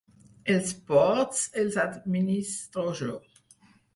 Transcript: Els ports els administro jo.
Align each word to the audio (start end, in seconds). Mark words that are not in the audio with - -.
Els 0.53 0.71
ports 0.87 1.43
els 1.63 1.77
administro 1.83 2.87
jo. 3.03 3.21